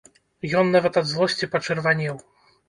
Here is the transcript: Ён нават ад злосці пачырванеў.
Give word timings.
Ён 0.61 0.71
нават 0.75 0.97
ад 1.01 1.11
злосці 1.11 1.51
пачырванеў. 1.57 2.19